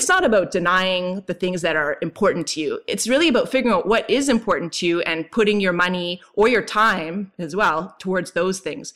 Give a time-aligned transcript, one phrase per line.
[0.00, 2.80] it's not about denying the things that are important to you.
[2.86, 6.48] It's really about figuring out what is important to you and putting your money or
[6.48, 8.94] your time as well towards those things.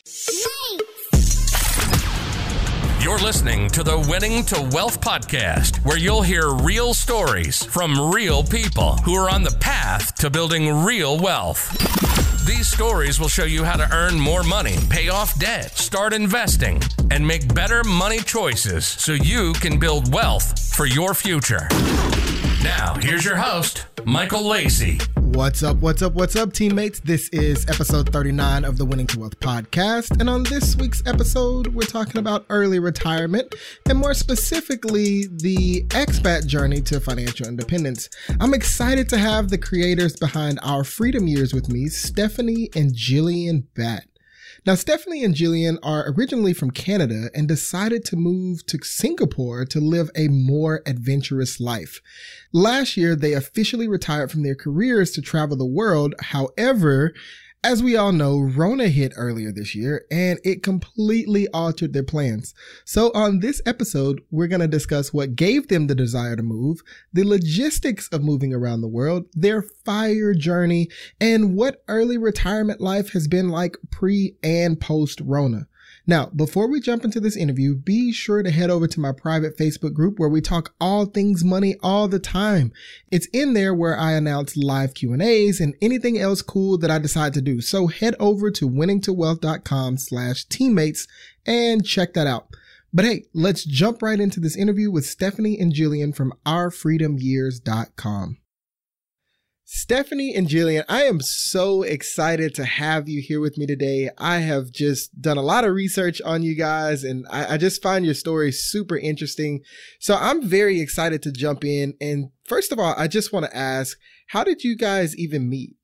[3.03, 8.43] You're listening to the Winning to Wealth podcast, where you'll hear real stories from real
[8.43, 12.04] people who are on the path to building real wealth.
[12.45, 16.83] These stories will show you how to earn more money, pay off debt, start investing,
[17.11, 21.67] and make better money choices so you can build wealth for your future.
[22.63, 24.99] Now, here's your host, Michael Lacey.
[25.35, 27.01] What's up, what's up, what's up, teammates?
[27.01, 30.21] This is episode 39 of the Winning to Wealth podcast.
[30.21, 33.53] And on this week's episode, we're talking about early retirement
[33.91, 38.09] and more specifically, the expat journey to financial independence.
[38.39, 43.65] I'm excited to have the creators behind our freedom years with me, Stephanie and Jillian
[43.75, 44.14] Batt.
[44.67, 49.79] Now, Stephanie and Jillian are originally from Canada and decided to move to Singapore to
[49.79, 52.01] live a more adventurous life.
[52.51, 56.15] Last year, they officially retired from their careers to travel the world.
[56.19, 57.13] However,
[57.65, 62.55] as we all know, Rona hit earlier this year and it completely altered their plans.
[62.85, 66.83] So, on this episode, we're going to discuss what gave them the desire to move,
[67.13, 73.13] the logistics of moving around the world, their fire journey, and what early retirement life
[73.13, 75.67] has been like pre and post Rona.
[76.07, 79.57] Now, before we jump into this interview, be sure to head over to my private
[79.57, 82.73] Facebook group where we talk all things money all the time.
[83.11, 87.33] It's in there where I announce live Q&As and anything else cool that I decide
[87.35, 87.61] to do.
[87.61, 91.07] So head over to winningtowealth.com slash teammates
[91.47, 92.49] and check that out.
[92.93, 98.39] But hey, let's jump right into this interview with Stephanie and Jillian from ourfreedomyears.com.
[99.67, 104.11] Stephanie and Jillian, I am so excited to have you here with me today.
[104.19, 107.83] I have just done a lot of research on you guys and I, I, just
[107.83, 109.63] find your story super interesting.
[110.01, 111.95] So I'm very excited to jump in.
[111.99, 113.97] And first of all, I just want to ask,
[114.29, 115.77] how did you guys even meet?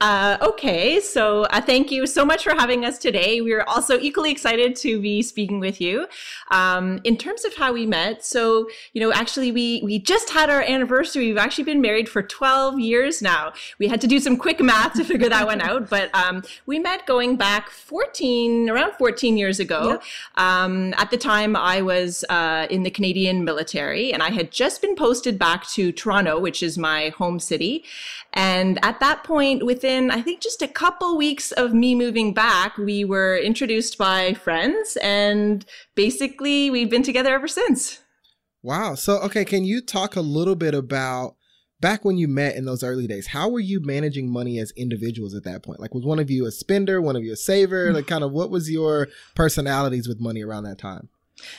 [0.00, 3.40] Uh, okay, so uh, thank you so much for having us today.
[3.40, 6.06] We're also equally excited to be speaking with you.
[6.50, 10.48] Um, in terms of how we met, so you know, actually, we we just had
[10.48, 11.26] our anniversary.
[11.26, 13.52] We've actually been married for twelve years now.
[13.78, 16.78] We had to do some quick math to figure that one out, but um, we
[16.78, 19.90] met going back fourteen, around fourteen years ago.
[19.90, 20.02] Yep.
[20.36, 24.80] Um, at the time, I was uh, in the Canadian military, and I had just
[24.80, 27.84] been posted back to Toronto, which is my home city.
[28.36, 32.76] And at that point, within I think just a couple weeks of me moving back,
[32.76, 35.64] we were introduced by friends, and
[35.94, 38.00] basically we've been together ever since.
[38.62, 38.94] Wow.
[38.94, 41.36] So, okay, can you talk a little bit about
[41.80, 43.28] back when you met in those early days?
[43.28, 45.80] How were you managing money as individuals at that point?
[45.80, 47.90] Like, was one of you a spender, one of you a saver?
[47.90, 47.94] Mm.
[47.94, 51.08] Like, kind of what was your personalities with money around that time?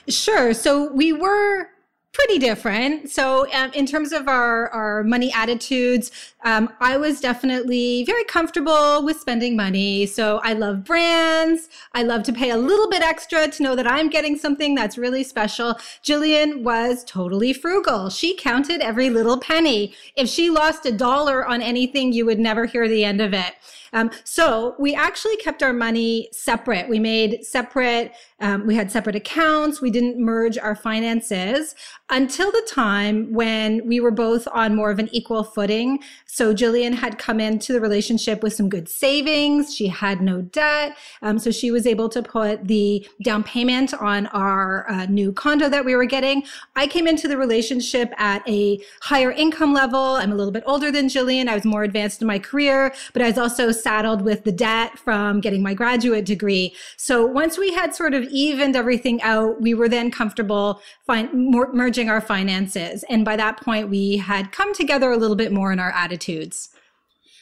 [0.07, 0.53] Sure.
[0.53, 1.69] So, we were
[2.17, 3.11] pretty different.
[3.11, 6.09] So, um, in terms of our, our money attitudes,
[6.44, 10.07] um, I was definitely very comfortable with spending money.
[10.07, 11.69] So, I love brands.
[11.94, 14.97] I love to pay a little bit extra to know that I'm getting something that's
[14.97, 15.75] really special.
[16.03, 18.09] Jillian was totally frugal.
[18.09, 19.94] She counted every little penny.
[20.16, 23.53] If she lost a dollar on anything, you would never hear the end of it.
[23.94, 26.90] Um, so we actually kept our money separate.
[26.90, 29.81] We made separate, um, we had separate accounts.
[29.81, 31.75] We didn't merge our finances
[32.09, 36.00] until the time when we were both on more of an equal footing.
[36.25, 39.75] So Jillian had come into the relationship with some good savings.
[39.75, 40.98] She had no debt.
[41.22, 45.68] Um, so she was able to put the down payment on our uh, new condo
[45.69, 46.44] that we were getting.
[46.75, 50.00] I came into the relationship at a higher income level.
[50.00, 51.48] I'm a little bit older than Jillian.
[51.48, 54.97] I was more advanced in my career, but I was also saddled with the debt
[54.99, 56.75] from getting my graduate degree.
[56.97, 62.09] So once we had sort of evened everything out, we were then comfortable more, merging
[62.09, 63.03] our finances.
[63.09, 66.69] And by that point, we had come together a little bit more in our attitudes.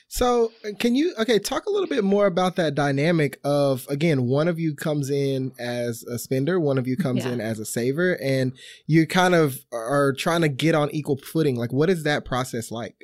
[0.08, 4.28] So, uh, can you okay talk a little bit more about that dynamic of again,
[4.28, 7.34] one of you comes in as a spender, one of you comes yeah.
[7.34, 8.54] in as a saver, and
[8.88, 11.56] you kind of are trying to get on equal footing.
[11.56, 12.96] Like, what is that process like?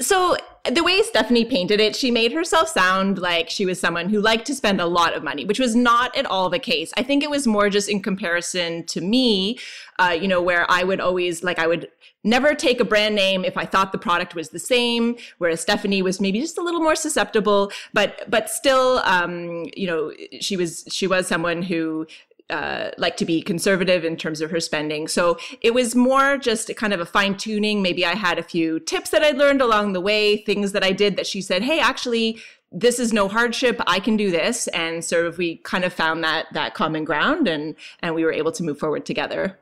[0.00, 0.36] So
[0.70, 4.46] the way Stephanie painted it, she made herself sound like she was someone who liked
[4.46, 6.92] to spend a lot of money, which was not at all the case.
[6.96, 9.58] I think it was more just in comparison to me,
[9.98, 11.88] uh, you know, where I would always like I would
[12.22, 16.02] never take a brand name if I thought the product was the same, whereas Stephanie
[16.02, 20.84] was maybe just a little more susceptible, but but still, um, you know, she was
[20.90, 22.06] she was someone who
[22.50, 25.08] uh, like to be conservative in terms of her spending.
[25.08, 27.82] So it was more just kind of a fine tuning.
[27.82, 30.92] Maybe I had a few tips that I learned along the way, things that I
[30.92, 32.40] did that she said, Hey, actually,
[32.72, 33.80] this is no hardship.
[33.86, 34.68] I can do this.
[34.68, 38.32] And sort of we kind of found that, that common ground and, and we were
[38.32, 39.58] able to move forward together.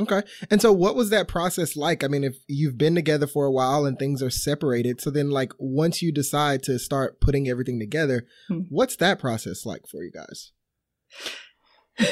[0.00, 0.22] Okay.
[0.50, 2.04] And so what was that process like?
[2.04, 5.30] I mean, if you've been together for a while and things are separated, so then
[5.30, 8.60] like once you decide to start putting everything together, hmm.
[8.68, 10.52] what's that process like for you guys?
[11.98, 12.04] Um,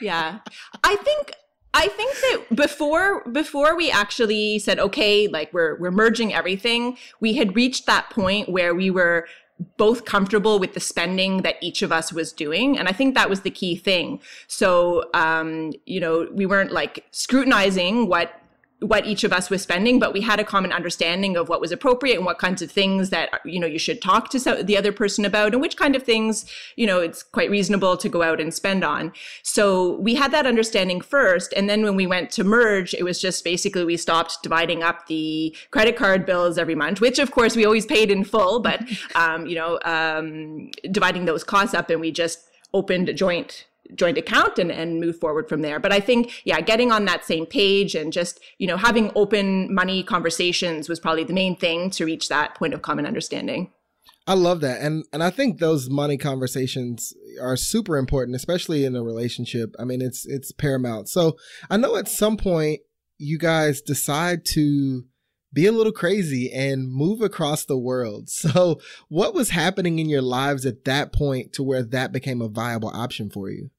[0.00, 0.38] yeah.
[0.82, 1.32] I think
[1.74, 7.34] I think that before before we actually said okay, like we're we're merging everything, we
[7.34, 9.26] had reached that point where we were
[9.76, 13.30] both comfortable with the spending that each of us was doing and i think that
[13.30, 18.40] was the key thing so um, you know we weren't like scrutinizing what
[18.80, 21.72] what each of us was spending, but we had a common understanding of what was
[21.72, 24.92] appropriate and what kinds of things that you know you should talk to the other
[24.92, 26.44] person about, and which kind of things
[26.76, 29.12] you know it's quite reasonable to go out and spend on.
[29.42, 33.20] So we had that understanding first, and then when we went to merge, it was
[33.20, 37.56] just basically we stopped dividing up the credit card bills every month, which of course
[37.56, 38.82] we always paid in full, but
[39.14, 44.18] um, you know um, dividing those costs up, and we just opened a joint joint
[44.18, 45.78] account and, and move forward from there.
[45.78, 49.72] But I think, yeah, getting on that same page and just, you know, having open
[49.74, 53.70] money conversations was probably the main thing to reach that point of common understanding.
[54.26, 54.80] I love that.
[54.80, 59.74] And and I think those money conversations are super important, especially in a relationship.
[59.78, 61.10] I mean, it's it's paramount.
[61.10, 61.36] So
[61.68, 62.80] I know at some point
[63.18, 65.04] you guys decide to
[65.52, 68.28] be a little crazy and move across the world.
[68.44, 72.48] So, what was happening in your lives at that point to where that became a
[72.48, 73.70] viable option for you?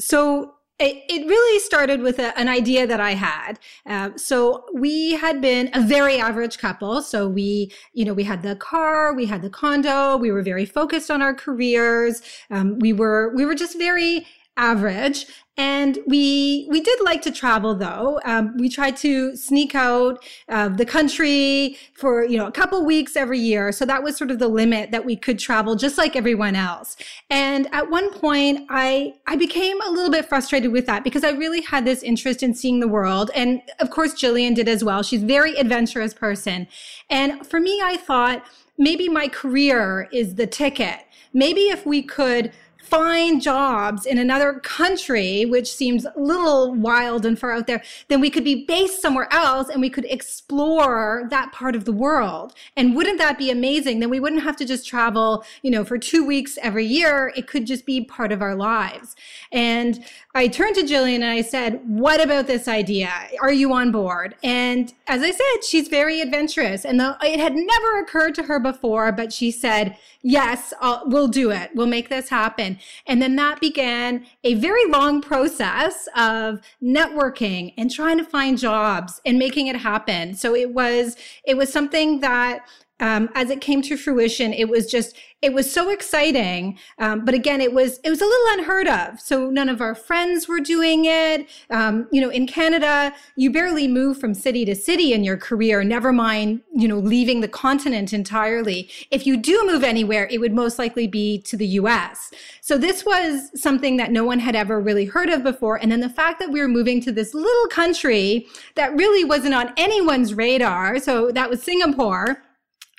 [0.00, 3.58] So it, it really started with a, an idea that I had.
[3.86, 7.00] Uh, so we had been a very average couple.
[7.00, 10.66] So we, you know, we had the car, we had the condo, we were very
[10.66, 12.20] focused on our careers.
[12.50, 14.26] Um, we were, we were just very
[14.58, 15.26] average.
[15.58, 18.20] And we we did like to travel though.
[18.24, 23.16] Um, we tried to sneak out of the country for you know a couple weeks
[23.16, 23.72] every year.
[23.72, 26.96] So that was sort of the limit that we could travel, just like everyone else.
[27.30, 31.30] And at one point, I I became a little bit frustrated with that because I
[31.30, 35.02] really had this interest in seeing the world, and of course Jillian did as well.
[35.02, 36.68] She's a very adventurous person,
[37.08, 38.44] and for me, I thought
[38.76, 41.00] maybe my career is the ticket.
[41.32, 42.52] Maybe if we could
[42.88, 48.20] find jobs in another country, which seems a little wild and far out there, then
[48.20, 52.54] we could be based somewhere else and we could explore that part of the world.
[52.76, 53.98] And wouldn't that be amazing?
[53.98, 57.32] Then we wouldn't have to just travel, you know, for two weeks every year.
[57.36, 59.16] It could just be part of our lives.
[59.50, 60.04] And
[60.36, 63.10] I turned to Jillian and I said, what about this idea?
[63.40, 64.34] Are you on board?
[64.44, 68.60] And as I said, she's very adventurous and the, it had never occurred to her
[68.60, 71.70] before, but she said, yes, I'll, we'll do it.
[71.74, 72.78] We'll make this happen.
[73.06, 79.22] And then that began a very long process of networking and trying to find jobs
[79.24, 80.34] and making it happen.
[80.34, 82.60] So it was, it was something that
[83.00, 86.78] um, as it came to fruition, it was just it was so exciting.
[86.98, 89.20] Um, but again, it was it was a little unheard of.
[89.20, 91.46] So none of our friends were doing it.
[91.68, 95.84] Um, you know, in Canada, you barely move from city to city in your career.
[95.84, 98.88] Never mind, you know, leaving the continent entirely.
[99.10, 102.32] If you do move anywhere, it would most likely be to the U.S.
[102.62, 105.76] So this was something that no one had ever really heard of before.
[105.76, 109.54] And then the fact that we were moving to this little country that really wasn't
[109.54, 110.98] on anyone's radar.
[110.98, 112.42] So that was Singapore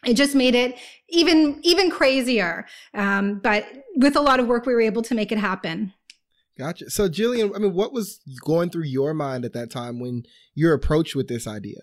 [0.05, 0.77] it just made it
[1.09, 2.65] even even crazier.
[2.93, 3.65] Um, but
[3.95, 5.93] with a lot of work, we were able to make it happen.
[6.57, 6.89] Gotcha.
[6.89, 10.23] So, Jillian, I mean, what was going through your mind at that time when
[10.55, 11.81] you're approached with this idea?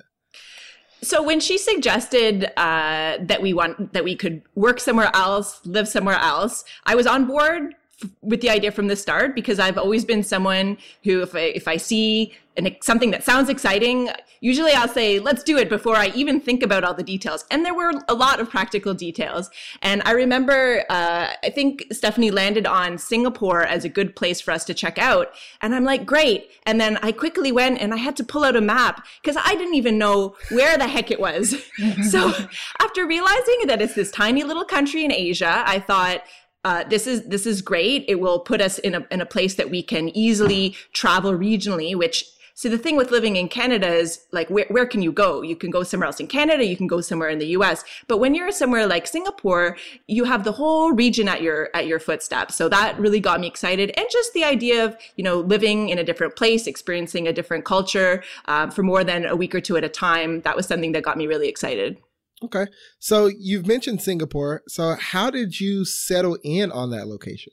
[1.03, 5.87] So when she suggested uh, that we want that we could work somewhere else, live
[5.87, 7.75] somewhere else, I was on board
[8.23, 11.69] with the idea from the start because I've always been someone who, if I, if
[11.69, 16.09] I see an, something that sounds exciting, usually I'll say, let's do it before I
[16.15, 17.45] even think about all the details.
[17.51, 19.51] And there were a lot of practical details.
[19.83, 24.53] And I remember, uh, I think Stephanie landed on Singapore as a good place for
[24.53, 25.33] us to check out.
[25.63, 26.51] And I'm like, great.
[26.65, 29.55] And then I quickly went and I had to pull out a map because I
[29.55, 31.57] didn't even know where the heck it was.
[32.11, 32.33] so
[32.81, 36.23] after realizing that it's this tiny little country in Asia, I thought,
[36.65, 38.05] uh, this is this is great.
[38.09, 41.95] It will put us in a in a place that we can easily travel regionally.
[41.95, 42.25] Which
[42.57, 45.43] so the thing with living in Canada is like where where can you go?
[45.43, 46.65] You can go somewhere else in Canada.
[46.65, 47.85] You can go somewhere in the U.S.
[48.07, 51.99] But when you're somewhere like Singapore, you have the whole region at your at your
[51.99, 52.55] footsteps.
[52.55, 55.99] So that really got me excited, and just the idea of you know living in
[55.99, 59.77] a different place, experiencing a different culture um, for more than a week or two
[59.77, 60.41] at a time.
[60.43, 61.99] That was something that got me really excited.
[62.45, 62.67] Okay.
[62.99, 64.63] So you've mentioned Singapore.
[64.69, 67.53] So how did you settle in on that location?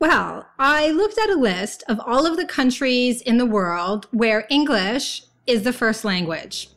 [0.00, 4.46] Well, I looked at a list of all of the countries in the world where
[4.50, 6.68] English is the first language.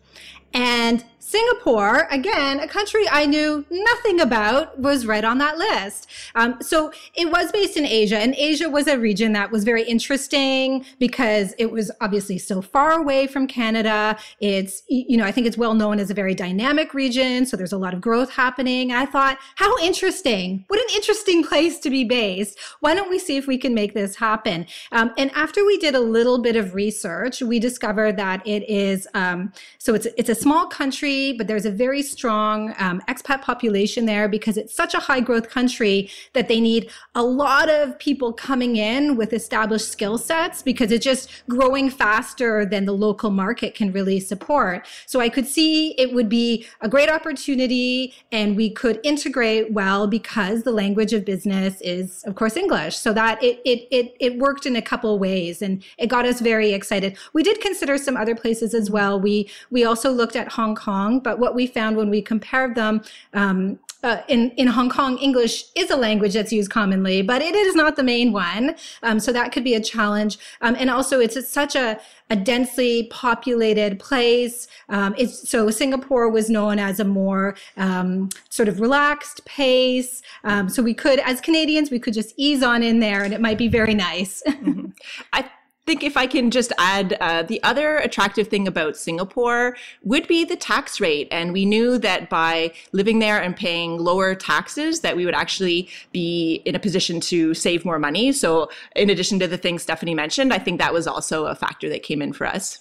[0.54, 1.04] And
[1.36, 6.10] Singapore, again, a country I knew nothing about, was right on that list.
[6.34, 9.84] Um, so it was based in Asia, and Asia was a region that was very
[9.84, 14.18] interesting because it was obviously so far away from Canada.
[14.40, 17.46] It's, you know, I think it's well known as a very dynamic region.
[17.46, 18.92] So there's a lot of growth happening.
[18.92, 20.64] And I thought, how interesting.
[20.70, 22.58] What an interesting place to be based.
[22.80, 24.68] Why don't we see if we can make this happen?
[24.94, 29.06] Um, and after we did a little bit of research, we discovered that it is,
[29.14, 34.06] um, so it's, it's a small country but there's a very strong um, expat population
[34.06, 38.34] there because it's such a high growth country that they need a lot of people
[38.34, 43.76] coming in with established skill sets because it's just growing faster than the local market
[43.76, 44.86] can really support.
[45.06, 50.08] So I could see it would be a great opportunity and we could integrate well
[50.08, 52.98] because the language of business is, of course, English.
[52.98, 56.42] So that it, it, it, it worked in a couple ways and it got us
[56.42, 57.18] very excited.
[57.34, 59.20] We did consider some other places as well.
[59.20, 61.24] We, we also looked at Hong Kong Kong.
[61.24, 63.02] But what we found when we compared them,
[63.34, 67.56] um, uh, in, in Hong Kong, English is a language that's used commonly, but it
[67.56, 68.76] is not the main one.
[69.02, 70.38] Um, so that could be a challenge.
[70.62, 74.68] Um, and also it's, it's such a, a densely populated place.
[74.90, 80.22] Um, it's, so Singapore was known as a more um, sort of relaxed pace.
[80.44, 83.42] Um, so we could, as Canadians, we could just ease on in there and it
[83.42, 84.44] might be very nice.
[84.46, 84.90] mm-hmm.
[85.34, 85.50] I
[85.86, 90.44] think if I can just add, uh, the other attractive thing about Singapore would be
[90.44, 91.28] the tax rate.
[91.32, 95.90] And we knew that by living there and paying lower taxes, that we would actually
[96.12, 98.32] be in a position to save more money.
[98.32, 101.90] So in addition to the things Stephanie mentioned, I think that was also a factor
[101.90, 102.80] that came in for us.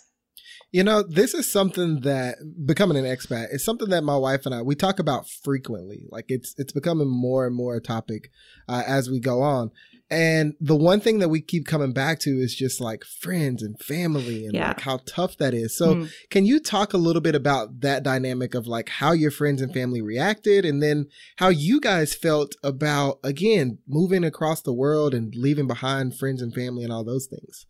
[0.72, 2.34] You know, this is something that
[2.66, 6.02] becoming an expat is something that my wife and I we talk about frequently.
[6.10, 8.30] Like it's it's becoming more and more a topic
[8.68, 9.70] uh, as we go on.
[10.10, 13.78] And the one thing that we keep coming back to is just like friends and
[13.80, 14.68] family and yeah.
[14.68, 15.76] like how tough that is.
[15.76, 16.10] So, mm.
[16.30, 19.72] can you talk a little bit about that dynamic of like how your friends and
[19.72, 21.06] family reacted and then
[21.36, 26.54] how you guys felt about, again, moving across the world and leaving behind friends and
[26.54, 27.66] family and all those things?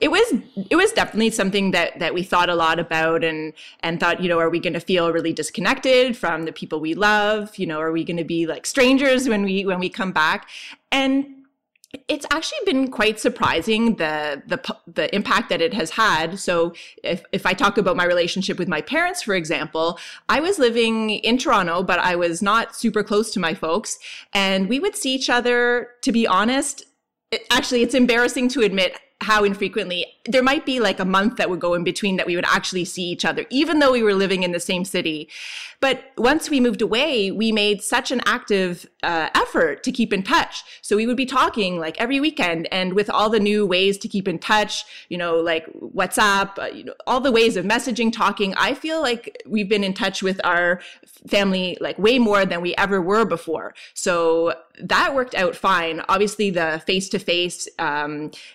[0.00, 0.34] it was
[0.70, 4.28] it was definitely something that that we thought a lot about and and thought you
[4.28, 7.80] know are we going to feel really disconnected from the people we love you know
[7.80, 10.48] are we going to be like strangers when we when we come back
[10.92, 11.26] and
[12.06, 16.38] it's actually been quite surprising the the the impact that it has had.
[16.38, 20.58] So if if I talk about my relationship with my parents for example, I was
[20.58, 23.98] living in Toronto but I was not super close to my folks
[24.34, 26.84] and we would see each other to be honest
[27.30, 31.50] it, actually it's embarrassing to admit how infrequently there might be like a month that
[31.50, 34.14] would go in between that we would actually see each other even though we were
[34.14, 35.28] living in the same city.
[35.80, 40.22] But once we moved away we made such an active uh, effort to keep in
[40.22, 40.64] touch.
[40.82, 44.08] So we would be talking like every weekend and with all the new ways to
[44.08, 45.66] keep in touch you know like
[45.98, 48.54] whatsapp uh, you know all the ways of messaging talking.
[48.54, 50.80] I feel like we've been in touch with our
[51.26, 53.74] family like way more than we ever were before.
[53.94, 56.02] So that worked out fine.
[56.08, 57.68] Obviously the face to face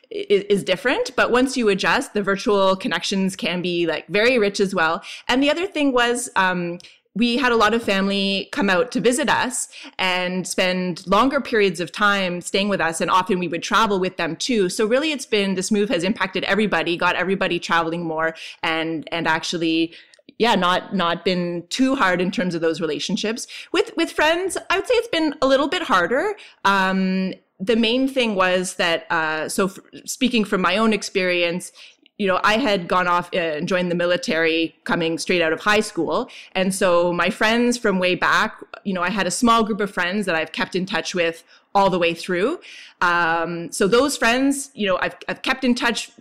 [0.10, 4.60] is, is different, but once you adjust, the virtual connections can be like very rich
[4.60, 5.03] as well.
[5.27, 6.79] And the other thing was, um,
[7.15, 11.79] we had a lot of family come out to visit us and spend longer periods
[11.79, 15.12] of time staying with us and often we would travel with them too so really
[15.12, 19.93] it's been this move has impacted everybody got everybody traveling more and and actually
[20.39, 24.77] yeah not not been too hard in terms of those relationships with with friends i
[24.77, 26.34] would say it's been a little bit harder
[26.65, 27.34] um
[27.65, 31.72] the main thing was that, uh, so f- speaking from my own experience,
[32.17, 35.60] you know, I had gone off uh, and joined the military coming straight out of
[35.60, 36.29] high school.
[36.53, 39.91] And so my friends from way back, you know, I had a small group of
[39.91, 41.43] friends that I've kept in touch with
[41.75, 42.60] all the way through.
[43.01, 46.12] Um, so those friends, you know, I've, I've kept in touch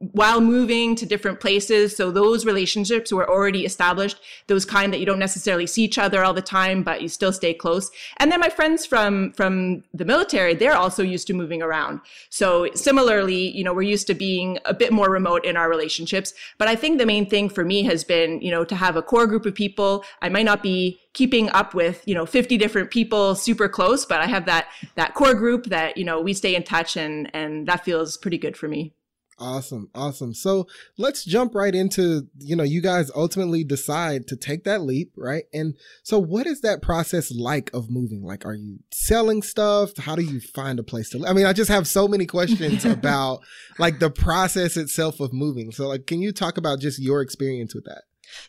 [0.00, 1.96] while moving to different places.
[1.96, 6.22] So those relationships were already established, those kind that you don't necessarily see each other
[6.22, 7.90] all the time, but you still stay close.
[8.18, 12.00] And then my friends from, from the military, they're also used to moving around.
[12.30, 16.32] So similarly, you know, we're used to being a bit more remote in our relationships.
[16.58, 19.02] But I think the main thing for me has been, you know, to have a
[19.02, 20.04] core group of people.
[20.22, 24.20] I might not be keeping up with you know 50 different people super close but
[24.20, 27.66] i have that that core group that you know we stay in touch and and
[27.66, 28.92] that feels pretty good for me
[29.40, 29.88] Awesome.
[29.94, 30.34] Awesome.
[30.34, 30.66] So
[30.96, 35.44] let's jump right into, you know, you guys ultimately decide to take that leap, right?
[35.52, 38.24] And so what is that process like of moving?
[38.24, 39.96] Like, are you selling stuff?
[39.96, 41.30] How do you find a place to live?
[41.30, 43.40] I mean, I just have so many questions about
[43.78, 45.70] like the process itself of moving.
[45.70, 48.02] So like, can you talk about just your experience with that?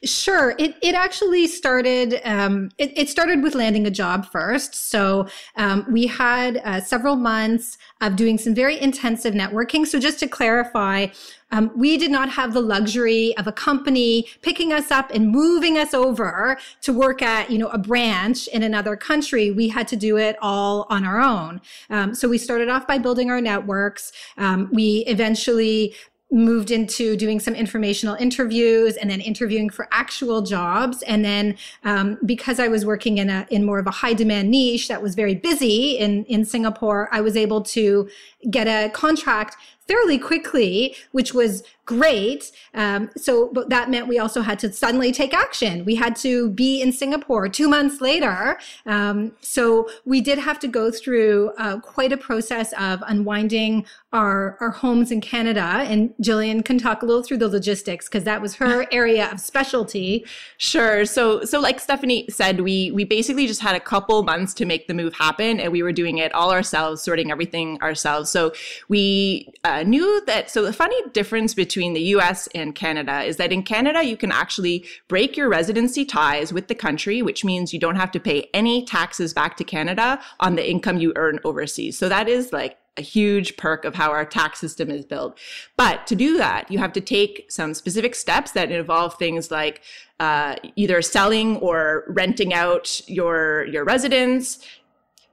[0.04, 0.56] Sure.
[0.58, 4.74] It, it actually started, um, it, it, started with landing a job first.
[4.90, 9.86] So, um, we had uh, several months of doing some very intensive networking.
[9.86, 11.08] So just to clarify,
[11.52, 15.78] um, we did not have the luxury of a company picking us up and moving
[15.78, 19.52] us over to work at, you know, a branch in another country.
[19.52, 21.62] We had to do it all on our own.
[21.90, 24.12] Um, so we started off by building our networks.
[24.38, 25.96] Um, we eventually
[26.32, 31.02] moved into doing some informational interviews and then interviewing for actual jobs.
[31.04, 34.50] And then um, because i was working in a in more of a high demand
[34.52, 38.10] niche that was very busy in in singapore i was able to
[38.50, 39.56] get a contract
[39.90, 42.52] fairly quickly, which was great.
[42.76, 45.84] Um, so, but that meant we also had to suddenly take action.
[45.86, 48.60] We had to be in Singapore two months later.
[48.86, 54.58] Um, so we did have to go through uh, quite a process of unwinding our
[54.60, 55.62] our homes in Canada.
[55.62, 59.40] And Jillian can talk a little through the logistics because that was her area of
[59.40, 60.26] specialty.
[60.58, 61.06] Sure.
[61.06, 64.88] So, so like Stephanie said, we we basically just had a couple months to make
[64.88, 68.30] the move happen, and we were doing it all ourselves, sorting everything ourselves.
[68.30, 68.54] So
[68.90, 70.52] we uh, knew that.
[70.52, 72.48] So the funny difference between the U.S.
[72.54, 76.76] and Canada is that in Canada you can actually break your residency ties with the
[76.76, 80.70] country, which means you don't have to pay any taxes back to Canada on the
[80.70, 81.98] income you earn overseas.
[81.98, 85.40] So that is like a huge perk of how our tax system is built.
[85.78, 89.82] But to do that, you have to take some specific steps that involve things like
[90.20, 94.60] uh, either selling or renting out your your residence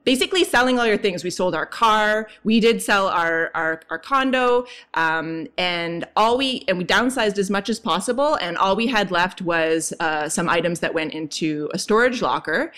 [0.07, 1.21] basically selling all your things.
[1.21, 2.29] We sold our car.
[2.45, 7.49] We did sell our our, our condo, um, and all we and we downsized as
[7.49, 8.35] much as possible.
[8.35, 12.71] And all we had left was uh, some items that went into a storage locker,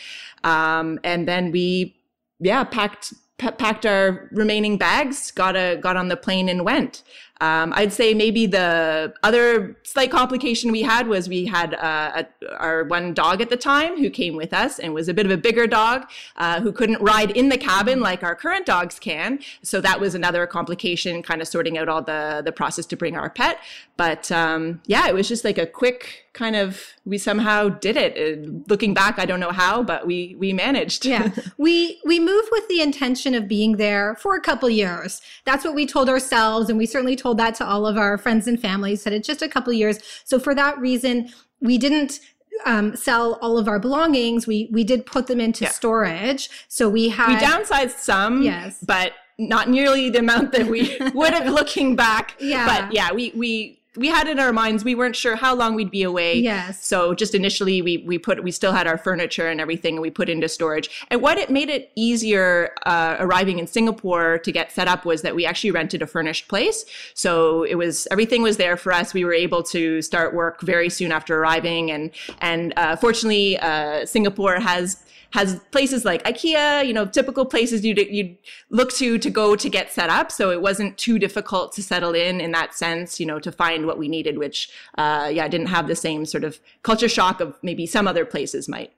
[0.43, 1.95] um, and then we
[2.39, 7.03] yeah packed packed our remaining bags, got a got on the plane and went.
[7.41, 12.57] Um, I'd say maybe the other slight complication we had was we had uh, a,
[12.57, 15.31] our one dog at the time who came with us and was a bit of
[15.31, 19.39] a bigger dog uh, who couldn't ride in the cabin like our current dogs can.
[19.63, 23.15] So that was another complication, kind of sorting out all the the process to bring
[23.15, 23.59] our pet.
[23.99, 28.11] But um, yeah, it was just like a quick kind of we somehow did it.
[28.17, 31.05] Uh, looking back, I don't know how, but we we managed.
[31.05, 35.21] yeah, we we moved with the intention of being there for a couple years.
[35.45, 38.17] That's what we told ourselves, and we certainly told told that to all of our
[38.17, 39.03] friends and families.
[39.03, 39.99] That it's just a couple years.
[40.23, 41.29] So for that reason,
[41.61, 42.19] we didn't
[42.65, 44.47] um, sell all of our belongings.
[44.47, 45.71] We we did put them into yeah.
[45.71, 46.49] storage.
[46.67, 51.33] So we had we downsized some, yes, but not nearly the amount that we would
[51.33, 52.35] have looking back.
[52.39, 55.73] Yeah, but yeah, we we we had in our minds we weren't sure how long
[55.73, 56.37] we'd be away.
[56.37, 56.85] Yes.
[56.85, 60.11] So just initially we we put we still had our furniture and everything and we
[60.11, 61.05] put into storage.
[61.09, 65.23] And what it made it easier uh, arriving in Singapore to get set up was
[65.23, 66.85] that we actually rented a furnished place.
[67.15, 69.13] So it was everything was there for us.
[69.13, 74.05] We were able to start work very soon after arriving and and uh, fortunately uh,
[74.05, 78.37] Singapore has has places like IKEA, you know, typical places you'd, you'd
[78.69, 80.31] look to to go to get set up.
[80.31, 83.85] So it wasn't too difficult to settle in in that sense, you know, to find
[83.85, 87.55] what we needed, which, uh, yeah, didn't have the same sort of culture shock of
[87.61, 88.91] maybe some other places might.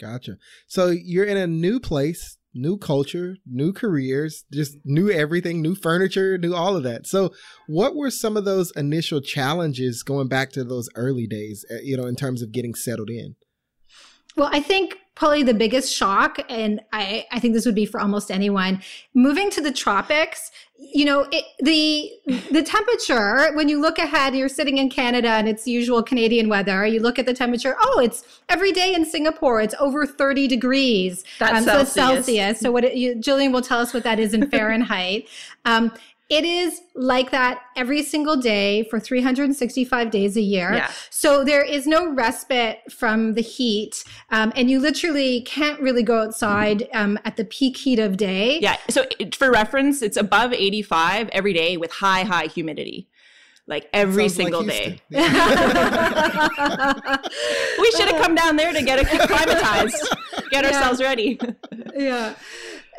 [0.00, 0.38] Gotcha.
[0.66, 6.38] So you're in a new place, new culture, new careers, just new everything, new furniture,
[6.38, 7.06] new all of that.
[7.06, 7.32] So,
[7.66, 11.96] what were some of those initial challenges going back to those early days, uh, you
[11.96, 13.36] know, in terms of getting settled in?
[14.36, 18.00] Well, I think probably the biggest shock, and I, I think this would be for
[18.00, 18.82] almost anyone,
[19.14, 22.12] moving to the tropics, you know, it, the
[22.50, 26.84] the temperature, when you look ahead, you're sitting in Canada and it's usual Canadian weather,
[26.84, 31.24] you look at the temperature, oh, it's every day in Singapore, it's over 30 degrees.
[31.38, 31.92] That's um, Celsius.
[31.94, 32.60] So Celsius.
[32.60, 35.28] So what it, you, Jillian will tell us what that is in Fahrenheit.
[35.64, 35.92] Um,
[36.28, 40.72] it is like that every single day for 365 days a year.
[40.74, 40.90] Yeah.
[41.08, 44.02] So there is no respite from the heat.
[44.30, 48.58] Um, and you literally can't really go outside um, at the peak heat of day.
[48.58, 48.76] Yeah.
[48.90, 53.08] So it, for reference, it's above 85 every day with high, high humidity
[53.68, 55.00] like every Sounds single like day.
[55.10, 55.18] we
[57.92, 60.08] should have come down there to get acclimatized,
[60.50, 60.70] get yeah.
[60.70, 61.40] ourselves ready.
[61.96, 62.34] yeah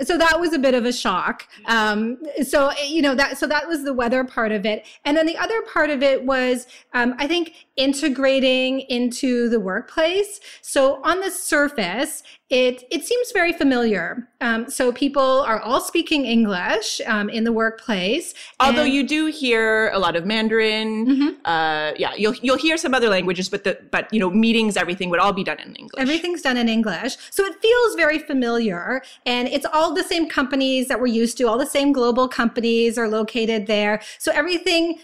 [0.03, 1.47] so that was a bit of a shock.
[1.65, 5.25] Um, so you know that so that was the weather part of it, and then
[5.25, 10.39] the other part of it was um, I think integrating into the workplace.
[10.61, 14.29] So on the surface, it it seems very familiar.
[14.39, 18.33] Um, so people are all speaking English um, in the workplace.
[18.59, 21.45] Although you do hear a lot of Mandarin, mm-hmm.
[21.45, 25.09] uh, yeah, you'll you'll hear some other languages, but the but you know meetings, everything
[25.09, 26.01] would all be done in English.
[26.01, 30.87] Everything's done in English, so it feels very familiar, and it's all the same companies
[30.87, 31.47] that we're used to.
[31.49, 34.99] All the same global companies are located there, so everything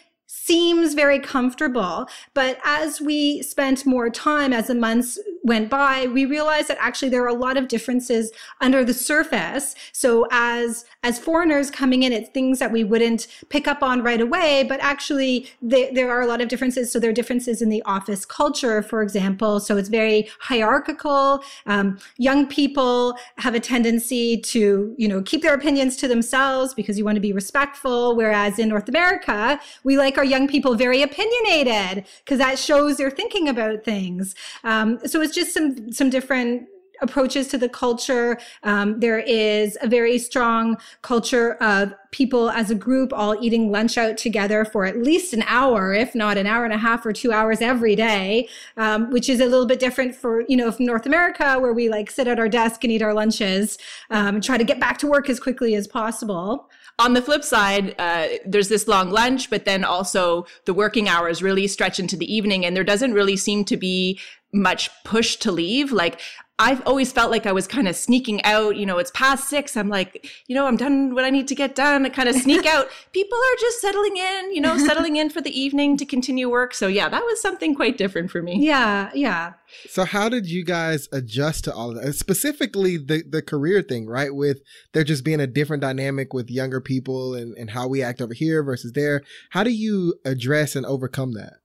[0.46, 2.08] seems very comfortable.
[2.34, 7.10] But as we spent more time, as the months went by, we realized that actually
[7.10, 9.76] there are a lot of differences under the surface.
[9.94, 14.22] So as, as foreigners coming in, it's things that we wouldn't pick up on right
[14.22, 16.92] away, but actually they, there are a lot of differences.
[16.92, 19.60] So there are differences in the office culture, for example.
[19.60, 21.44] So it's very hierarchical.
[21.66, 26.98] Um, young people have a tendency to, you know, keep their opinions to themselves because
[26.98, 28.16] you want to be respectful.
[28.16, 33.12] Whereas in North America, we like our young people very opinionated because that shows they're
[33.12, 34.36] thinking about things.
[34.64, 36.68] Um, so it's just some some different
[37.04, 38.40] approaches to the culture.
[38.64, 43.98] Um, there is a very strong culture of people as a group all eating lunch
[43.98, 47.12] out together for at least an hour, if not an hour and a half or
[47.12, 50.86] two hours every day, um, which is a little bit different for, you know, from
[50.86, 53.78] North America where we like sit at our desk and eat our lunches,
[54.10, 56.70] um, and try to get back to work as quickly as possible.
[57.00, 61.42] On the flip side, uh, there's this long lunch, but then also the working hours
[61.42, 64.20] really stretch into the evening, and there doesn't really seem to be
[64.54, 65.92] much push to leave.
[65.92, 66.22] Like
[66.64, 68.78] I've always felt like I was kind of sneaking out.
[68.78, 69.76] You know, it's past six.
[69.76, 72.06] I'm like, you know, I'm done what I need to get done.
[72.06, 72.88] I kind of sneak out.
[73.12, 76.74] People are just settling in, you know, settling in for the evening to continue work.
[76.74, 78.66] So yeah, that was something quite different for me.
[78.66, 79.54] Yeah, yeah.
[79.90, 82.14] So how did you guys adjust to all of that?
[82.14, 84.34] Specifically the the career thing, right?
[84.34, 84.62] With
[84.94, 88.34] there just being a different dynamic with younger people and, and how we act over
[88.34, 89.22] here versus there.
[89.50, 91.56] How do you address and overcome that?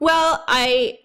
[0.00, 0.98] Well, I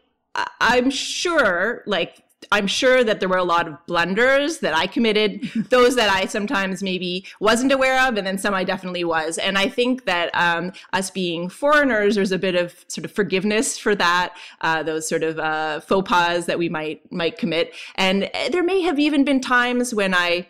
[0.60, 5.41] I'm sure like I'm sure that there were a lot of blunders that I committed,
[5.69, 9.38] those that I sometimes maybe wasn't aware of, and then some I definitely was.
[9.38, 13.78] And I think that um, us being foreigners, there's a bit of sort of forgiveness
[13.78, 17.73] for that, uh, those sort of uh, faux pas that we might might commit.
[17.95, 20.47] And there may have even been times when I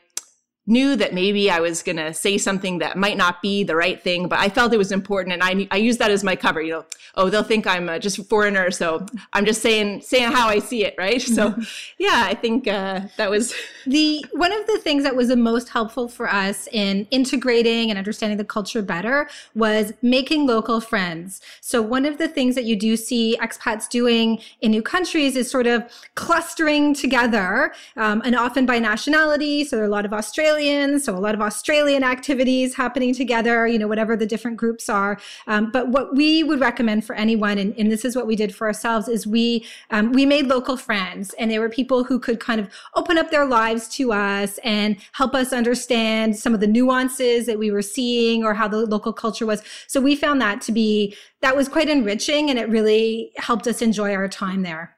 [0.67, 4.01] knew that maybe I was going to say something that might not be the right
[4.01, 5.33] thing, but I felt it was important.
[5.33, 7.99] And I, I used that as my cover, you know, oh, they'll think I'm uh,
[7.99, 8.69] just a foreigner.
[8.69, 10.93] So I'm just saying, saying how I see it.
[10.97, 11.21] Right.
[11.21, 11.55] So
[11.97, 13.53] yeah, I think uh, that was
[13.87, 17.97] the, one of the things that was the most helpful for us in integrating and
[17.97, 21.39] understanding the culture better was making local friends.
[21.61, 25.49] So one of the things that you do see expats doing in new countries is
[25.49, 29.63] sort of clustering together, um, and often by nationality.
[29.63, 33.67] So there are a lot of Australians So a lot of Australian activities happening together,
[33.67, 35.19] you know, whatever the different groups are.
[35.45, 38.55] Um, but what we would recommend for anyone, and, and, this is what we did
[38.55, 42.39] for ourselves, is we um, we made local friends, and they were people who could
[42.39, 46.67] kind of open up their lives to us and help us understand some of the
[46.67, 49.61] nuances that we were seeing or how the local culture was.
[49.85, 53.81] So we found that to be that was quite enriching, and it really helped us
[53.81, 54.96] enjoy our time there.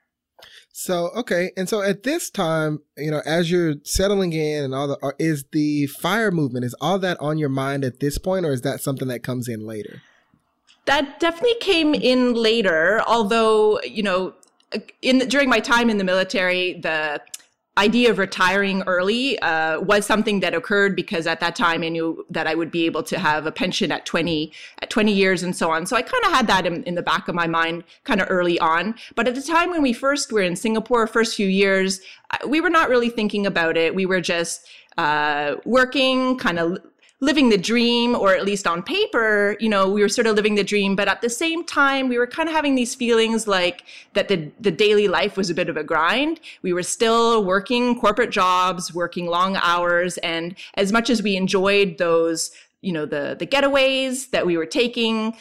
[0.82, 4.88] So okay, and so at this time, you know, as you're settling in and all
[4.88, 8.46] the, uh, is the fire movement is all that on your mind at this point,
[8.46, 10.02] or is that something that comes in later?
[10.86, 13.02] That definitely came in later.
[13.06, 14.34] Although you know,
[15.02, 17.20] in during my time in the military, the
[17.80, 22.26] idea of retiring early uh, was something that occurred because at that time I knew
[22.30, 25.56] that I would be able to have a pension at 20 at 20 years and
[25.56, 25.86] so on.
[25.86, 28.28] So I kind of had that in, in, the back of my mind kind of
[28.30, 28.96] early on.
[29.16, 32.02] But at the time when we first were in Singapore, first few years,
[32.48, 33.96] we were not really thinking about it.
[33.96, 36.78] We were just uh, working, kind of
[37.22, 40.56] living the dream, or at least on paper, you know, we were sort of living
[40.56, 40.96] the dream.
[40.96, 44.50] But at the same time, we were kind of having these feelings like that the,
[44.60, 46.40] the daily life was a bit of a grind.
[46.62, 50.18] We were still working corporate jobs, working long hours.
[50.20, 52.52] And as much as we enjoyed those,
[52.82, 55.36] you know, the, the getaways that we were taking,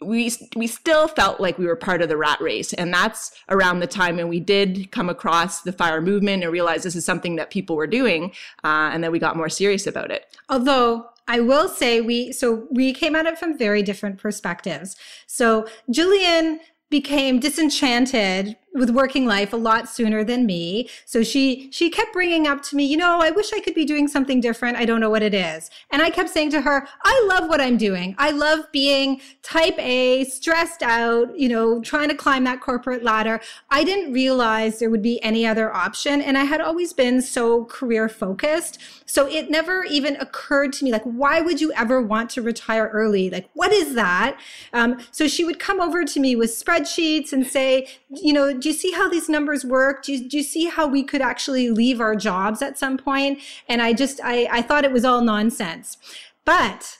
[0.00, 3.78] we we still felt like we were part of the rat race and that's around
[3.78, 7.36] the time when we did come across the fire movement and realize this is something
[7.36, 8.30] that people were doing
[8.64, 12.66] uh, and then we got more serious about it although I will say we so
[12.70, 14.96] we came at it from very different perspectives.
[15.26, 16.58] So Jillian
[16.90, 20.88] became disenchanted with working life a lot sooner than me.
[21.04, 23.84] So she she kept bringing up to me, you know, I wish I could be
[23.84, 24.76] doing something different.
[24.76, 25.70] I don't know what it is.
[25.92, 28.16] And I kept saying to her, I love what I'm doing.
[28.18, 33.40] I love being type A, stressed out, you know, trying to climb that corporate ladder.
[33.70, 37.66] I didn't realize there would be any other option and I had always been so
[37.66, 38.80] career focused.
[39.06, 42.90] So it never even occurred to me like why would you ever want to retire
[42.92, 43.30] early?
[43.30, 44.40] Like what is that?
[44.72, 48.70] Um, so she would come over to me with spreadsheets and say, you know, do
[48.70, 50.02] you see how these numbers work?
[50.04, 53.40] Do you, do you see how we could actually leave our jobs at some point?
[53.68, 55.98] And I just, I, I thought it was all nonsense.
[56.46, 56.96] But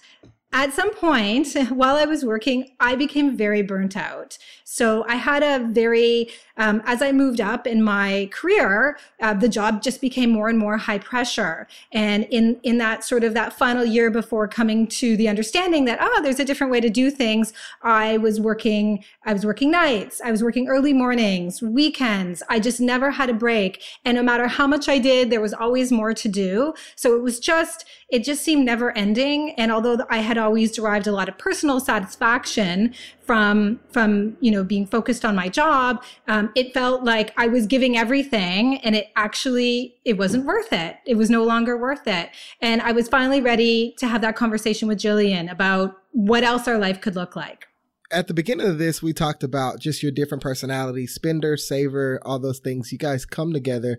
[0.52, 4.36] at some point while I was working, I became very burnt out.
[4.64, 9.48] So I had a very, um, as I moved up in my career, uh, the
[9.48, 11.68] job just became more and more high pressure.
[11.92, 15.98] And in, in that sort of that final year before coming to the understanding that,
[16.00, 20.22] oh, there's a different way to do things, I was working, I was working nights,
[20.24, 22.42] I was working early mornings, weekends.
[22.48, 23.82] I just never had a break.
[24.06, 26.72] And no matter how much I did, there was always more to do.
[26.96, 29.54] So it was just, it just seemed never ending.
[29.58, 34.53] And although I had always derived a lot of personal satisfaction from from you know
[34.62, 39.08] being focused on my job um, it felt like i was giving everything and it
[39.16, 43.40] actually it wasn't worth it it was no longer worth it and i was finally
[43.40, 47.66] ready to have that conversation with jillian about what else our life could look like
[48.10, 52.38] at the beginning of this, we talked about just your different personalities, spender, saver, all
[52.38, 52.92] those things.
[52.92, 53.98] You guys come together.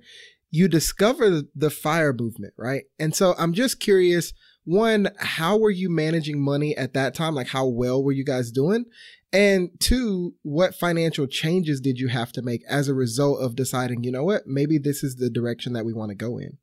[0.51, 2.83] You discover the fire movement, right?
[2.97, 4.31] And so I'm just curious
[4.65, 7.35] one, how were you managing money at that time?
[7.35, 8.85] Like, how well were you guys doing?
[9.35, 14.05] And two, what financial changes did you have to make as a result of deciding,
[14.05, 16.57] you know what, maybe this is the direction that we want to go in?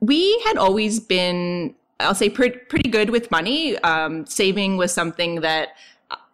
[0.00, 3.76] We had always been, I'll say, pretty, pretty good with money.
[3.80, 5.76] Um, saving was something that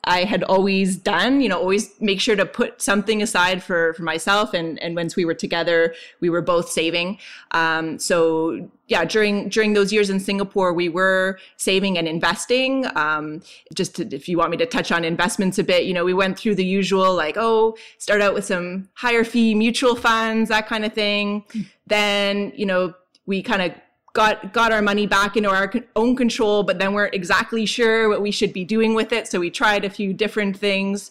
[0.07, 4.05] I had always done, you know, always make sure to put something aside for, for
[4.05, 4.55] myself.
[4.55, 7.19] And, and once we were together, we were both saving.
[7.51, 12.87] Um, so yeah, during, during those years in Singapore, we were saving and investing.
[12.97, 13.42] Um,
[13.75, 16.14] just to, if you want me to touch on investments a bit, you know, we
[16.14, 20.69] went through the usual, like, oh, start out with some higher fee mutual funds, that
[20.69, 21.45] kind of thing.
[21.49, 21.66] Mm.
[21.88, 22.95] Then, you know,
[23.27, 23.73] we kind of
[24.17, 28.23] got got our money back into our own control, but then weren't exactly sure what
[28.23, 29.29] we should be doing with it.
[29.29, 31.11] So we tried a few different things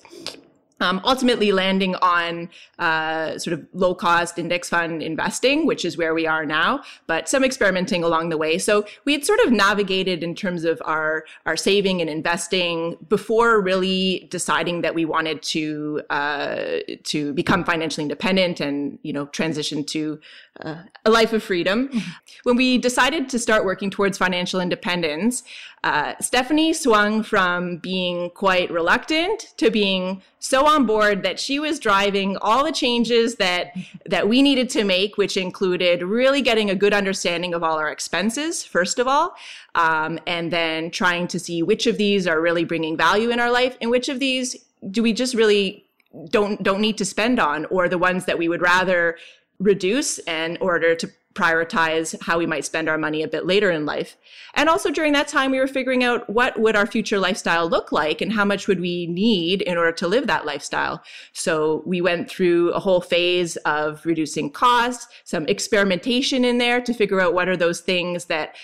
[0.79, 6.13] um, ultimately landing on uh, sort of low cost index fund investing, which is where
[6.13, 8.57] we are now, but some experimenting along the way.
[8.57, 13.61] So we had sort of navigated in terms of our, our saving and investing before
[13.61, 19.83] really deciding that we wanted to, uh, to become financially independent and, you know, transition
[19.85, 20.19] to
[20.61, 21.87] uh, a life of freedom.
[21.87, 21.99] Mm-hmm.
[22.43, 25.43] When we decided to start working towards financial independence,
[25.85, 31.77] uh, Stephanie swung from being quite reluctant to being so on board that she was
[31.77, 33.67] driving all the changes that
[34.07, 37.91] that we needed to make, which included really getting a good understanding of all our
[37.91, 39.35] expenses, first of all,
[39.75, 43.51] um, and then trying to see which of these are really bringing value in our
[43.51, 44.55] life, and which of these
[44.89, 45.85] do we just really
[46.31, 49.17] don't don't need to spend on, or the ones that we would rather
[49.59, 53.85] reduce in order to prioritize how we might spend our money a bit later in
[53.85, 54.17] life.
[54.55, 57.91] And also during that time, we were figuring out what would our future lifestyle look
[57.91, 61.03] like and how much would we need in order to live that lifestyle.
[61.33, 66.93] So we went through a whole phase of reducing costs, some experimentation in there to
[66.93, 68.55] figure out what are those things that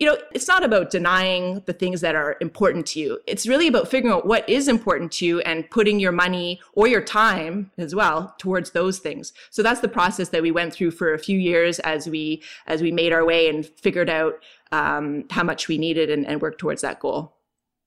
[0.00, 3.20] you know, it's not about denying the things that are important to you.
[3.26, 6.88] It's really about figuring out what is important to you and putting your money or
[6.88, 9.34] your time as well towards those things.
[9.50, 12.80] So that's the process that we went through for a few years as we as
[12.80, 16.60] we made our way and figured out um, how much we needed and, and worked
[16.60, 17.36] towards that goal.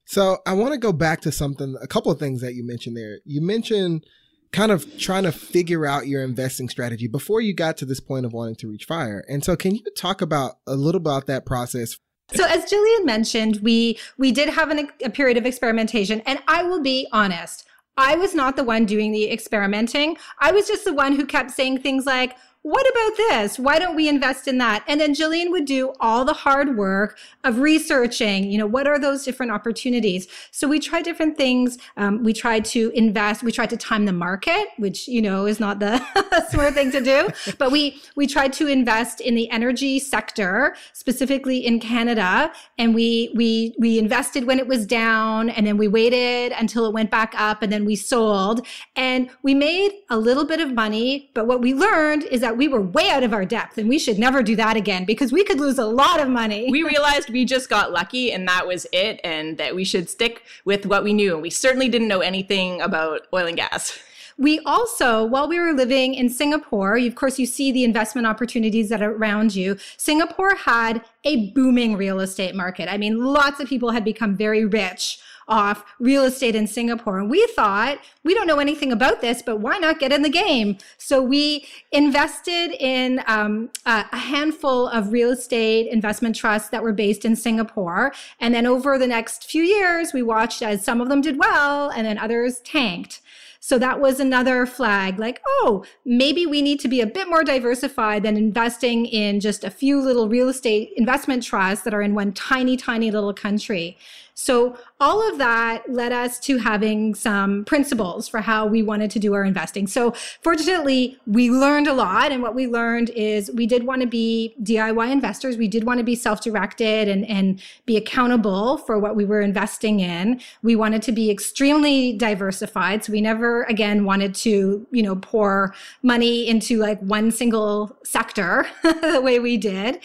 [0.05, 2.95] So I want to go back to something, a couple of things that you mentioned
[2.95, 3.21] there.
[3.25, 4.05] You mentioned
[4.51, 8.25] kind of trying to figure out your investing strategy before you got to this point
[8.25, 9.25] of wanting to reach fire.
[9.27, 11.97] And so can you talk about a little about that process
[12.31, 16.63] so as Jillian mentioned, we we did have an, a period of experimentation and I
[16.63, 17.65] will be honest,
[17.97, 20.17] I was not the one doing the experimenting.
[20.39, 23.59] I was just the one who kept saying things like, what about this?
[23.59, 24.85] Why don't we invest in that?
[24.87, 28.97] And then Jillian would do all the hard work of researching, you know, what are
[28.97, 30.29] those different opportunities?
[30.51, 31.77] So we tried different things.
[31.97, 33.43] Um, we tried to invest.
[33.43, 36.01] We tried to time the market, which, you know, is not the
[36.51, 37.27] smart thing to do.
[37.59, 42.49] But we, we tried to invest in the energy sector, specifically in Canada.
[42.77, 46.93] And we, we, we invested when it was down and then we waited until it
[46.93, 51.29] went back up and then we sold and we made a little bit of money.
[51.33, 53.89] But what we learned is that that we were way out of our depth and
[53.89, 56.69] we should never do that again because we could lose a lot of money.
[56.69, 60.43] We realized we just got lucky and that was it and that we should stick
[60.63, 61.33] with what we knew.
[61.33, 63.97] And we certainly didn't know anything about oil and gas.
[64.37, 68.89] We also, while we were living in Singapore, of course, you see the investment opportunities
[68.89, 69.77] that are around you.
[69.97, 72.91] Singapore had a booming real estate market.
[72.91, 77.19] I mean, lots of people had become very rich off real estate in Singapore.
[77.19, 80.29] And we thought, we don't know anything about this, but why not get in the
[80.29, 80.77] game?
[80.97, 86.93] So we invested in um, a, a handful of real estate investment trusts that were
[86.93, 88.13] based in Singapore.
[88.39, 91.89] And then over the next few years, we watched as some of them did well
[91.89, 93.21] and then others tanked.
[93.65, 97.45] So that was another flag like, oh, maybe we need to be a bit more
[97.45, 102.13] diversified than investing in just a few little real estate investment trusts that are in
[102.13, 103.97] one tiny, tiny little country.
[104.35, 109.19] So all of that led us to having some principles for how we wanted to
[109.19, 109.87] do our investing.
[109.87, 112.31] So fortunately, we learned a lot.
[112.31, 115.57] And what we learned is we did want to be DIY investors.
[115.57, 119.99] We did want to be self-directed and, and be accountable for what we were investing
[119.99, 120.41] in.
[120.61, 123.03] We wanted to be extremely diversified.
[123.03, 128.65] So we never again wanted to, you know, pour money into like one single sector
[128.83, 129.99] the way we did.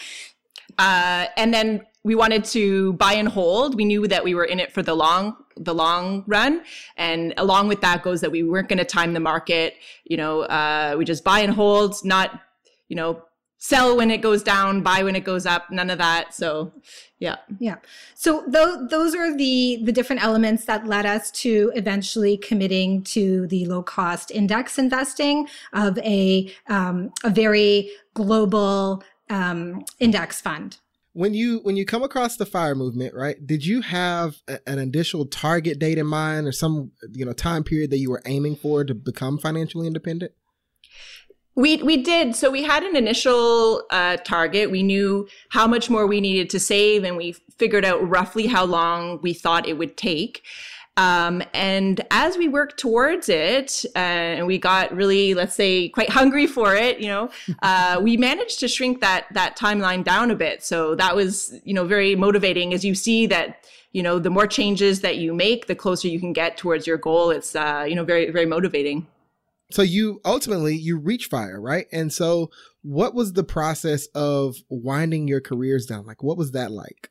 [0.77, 3.75] Uh, and then we wanted to buy and hold.
[3.75, 6.63] We knew that we were in it for the long the long run,
[6.97, 9.75] and along with that goes that we weren't going to time the market.
[10.05, 12.41] You know, uh, we just buy and hold, not
[12.87, 13.21] you know
[13.59, 15.69] sell when it goes down, buy when it goes up.
[15.69, 16.33] None of that.
[16.33, 16.73] So,
[17.19, 17.75] yeah, yeah.
[18.15, 23.45] So th- those are the the different elements that led us to eventually committing to
[23.45, 30.79] the low cost index investing of a um, a very global um, index fund
[31.13, 34.77] when you when you come across the fire movement right did you have a, an
[34.77, 38.55] initial target date in mind or some you know time period that you were aiming
[38.55, 40.31] for to become financially independent?
[41.55, 42.35] We we did.
[42.35, 44.71] So we had an initial uh, target.
[44.71, 48.65] We knew how much more we needed to save and we figured out roughly how
[48.65, 50.43] long we thought it would take
[50.97, 56.09] um, and as we worked towards it, uh, and we got really, let's say, quite
[56.09, 57.29] hungry for it, you know,
[57.61, 60.63] uh, we managed to shrink that that timeline down a bit.
[60.63, 64.45] So that was, you know, very motivating as you see that, you know, the more
[64.45, 67.31] changes that you make, the closer you can get towards your goal.
[67.31, 69.07] It's, uh, you know, very very motivating.
[69.71, 71.87] So you ultimately you reach fire, right?
[71.91, 72.49] And so,
[72.81, 76.05] what was the process of winding your careers down?
[76.05, 77.09] Like, what was that like?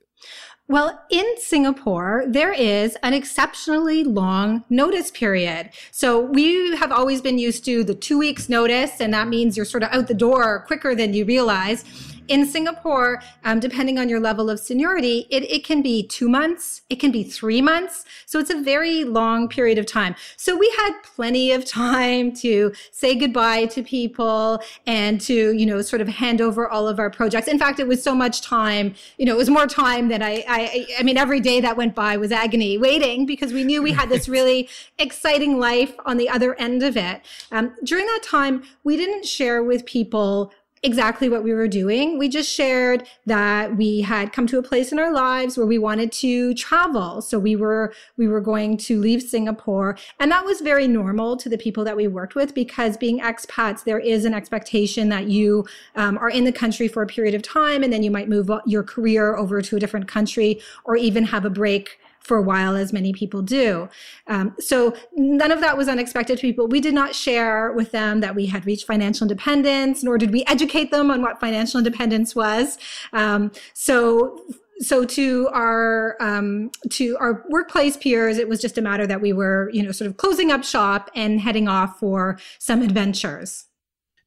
[0.71, 5.71] Well, in Singapore, there is an exceptionally long notice period.
[5.93, 9.65] So we have always been used to the two weeks notice, and that means you're
[9.65, 11.87] sort of out the door quicker than you realize
[12.29, 16.83] in Singapore, um, depending on your level of seniority, it, it can be two months,
[16.91, 18.05] it can be three months.
[18.27, 20.15] So it's a very long period of time.
[20.37, 25.83] So we had plenty of time to say goodbye to people and to, you know,
[25.83, 27.49] sort of hand over all of our projects.
[27.49, 30.45] In fact, it was so much time, you know, it was more time than I,
[30.49, 33.93] I, I mean, every day that went by was agony waiting because we knew we
[33.93, 37.23] had this really exciting life on the other end of it.
[37.51, 42.19] Um, during that time, we didn't share with people exactly what we were doing.
[42.19, 45.79] We just shared that we had come to a place in our lives where we
[45.79, 47.23] wanted to travel.
[47.23, 49.97] So we were, we were going to leave Singapore.
[50.21, 53.85] And that was very normal to the people that we worked with because being expats,
[53.85, 57.43] there is an expectation that you um, are in the country for a period of
[57.43, 61.25] time and then you might move your career over to a different country or even
[61.25, 63.89] have a break for a while, as many people do.
[64.27, 66.69] Um, so none of that was unexpected to people.
[66.69, 70.45] We did not share with them that we had reached financial independence, nor did we
[70.47, 72.79] educate them on what financial independence was.
[73.13, 74.45] Um, so
[74.81, 79.33] so to our um, to our workplace peers, it was just a matter that we
[79.33, 83.68] were, you know, sort of closing up shop and heading off for some adventures.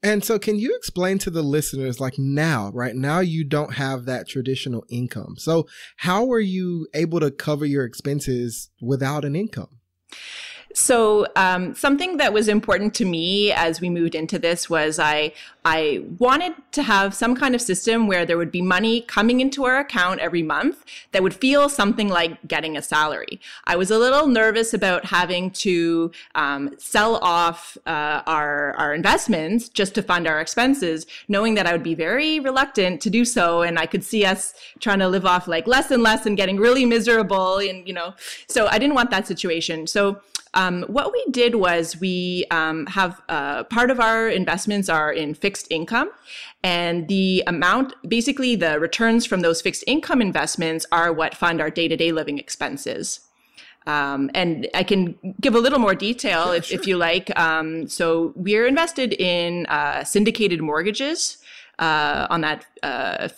[0.04, 4.06] And so, can you explain to the listeners, like now, right now, you don't have
[4.06, 5.36] that traditional income.
[5.38, 9.80] So, how were you able to cover your expenses without an income?
[10.74, 15.34] So um, something that was important to me as we moved into this was I
[15.64, 19.66] I wanted to have some kind of system where there would be money coming into
[19.66, 23.40] our account every month that would feel something like getting a salary.
[23.66, 29.70] I was a little nervous about having to um, sell off uh, our our investments
[29.70, 33.62] just to fund our expenses, knowing that I would be very reluctant to do so,
[33.62, 36.58] and I could see us trying to live off like less and less and getting
[36.58, 38.16] really miserable, and you know,
[38.48, 39.86] so I didn't want that situation.
[39.86, 40.22] So
[40.54, 45.34] um, what we did was we um, have uh, part of our investments are in
[45.34, 46.12] fixed income,
[46.64, 51.70] and the amount, basically, the returns from those fixed income investments are what fund our
[51.70, 53.22] day to day living expenses.
[53.88, 56.80] Um, and I can give a little more detail sure, if, sure.
[56.80, 57.38] if, you like.
[57.40, 61.38] Um, so we're invested in uh, syndicated mortgages
[61.80, 63.30] uh, on that uh,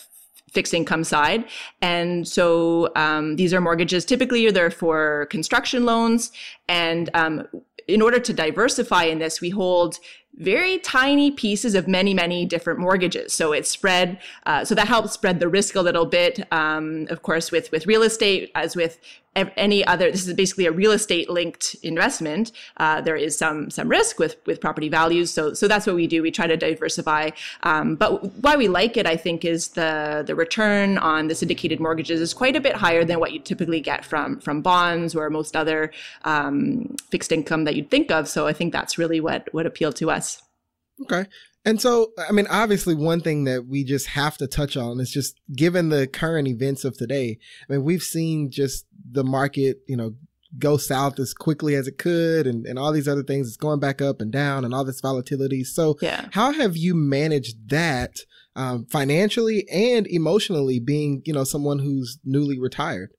[0.54, 1.46] fixed income side.
[1.82, 4.06] And so um, these are mortgages.
[4.06, 6.32] Typically, they're for construction loans.
[6.68, 7.48] And um,
[7.88, 10.00] in order to diversify in this, we hold
[10.36, 13.34] very tiny pieces of many, many different mortgages.
[13.34, 14.20] So it's spread.
[14.46, 16.52] Uh, so that helps spread the risk a little bit.
[16.52, 19.00] Um, of course, with with real estate, as with
[19.36, 23.88] any other this is basically a real estate linked investment uh, there is some some
[23.88, 25.32] risk with with property values.
[25.32, 26.22] So so that's what we do.
[26.22, 27.32] We try to diversify.
[27.64, 31.80] Um, but why we like it i think is the the return on the syndicated
[31.80, 35.30] mortgages is quite a bit higher than what you typically get from from bonds or
[35.30, 35.92] most other
[36.24, 38.28] um, fixed income that you'd think of.
[38.28, 40.42] So i think that's really what what appealed to us.
[41.04, 41.26] Okay
[41.66, 45.10] And so, I mean, obviously, one thing that we just have to touch on is
[45.12, 47.40] just given the current events of today.
[47.70, 50.16] I mean, we've seen just the market, you know,
[50.60, 53.48] go south as quickly as it could and, and all these other things.
[53.48, 55.64] It's going back up and down and all this volatility.
[55.64, 56.28] So, Yeah.
[56.32, 58.18] how have you managed that
[58.56, 63.14] um, financially and emotionally being, you know, someone who's newly retired?